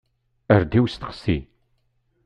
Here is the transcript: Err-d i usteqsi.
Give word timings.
Err-d 0.53 0.71
i 0.77 0.79
usteqsi. 0.83 1.37